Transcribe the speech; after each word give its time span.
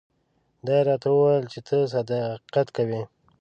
دا 0.65 0.73
یې 0.79 0.85
راته 0.87 1.07
وویل 1.11 1.45
چې 1.53 1.59
ته 1.67 1.75
صداقت 1.93 2.67
کوې. 2.75 3.01